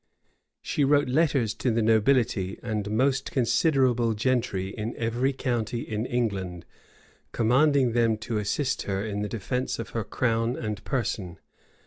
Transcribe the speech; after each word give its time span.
She 0.63 0.83
wrote 0.83 1.09
letters 1.09 1.53
to 1.53 1.69
the 1.69 1.83
nobility 1.83 2.57
and 2.63 2.89
most 2.89 3.29
considerable 3.31 4.15
gentry 4.15 4.69
in 4.69 4.95
every 4.97 5.31
county 5.31 5.81
in 5.81 6.07
England; 6.07 6.65
commanding 7.31 7.91
them 7.91 8.17
to 8.17 8.39
assist 8.39 8.81
her 8.89 9.05
in 9.05 9.21
the 9.21 9.29
defence 9.29 9.77
of 9.77 9.89
her 9.89 10.03
crown 10.03 10.55
and 10.55 10.83
person. 10.83 11.37